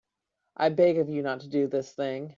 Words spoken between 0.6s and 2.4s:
beg of you not to do this thing.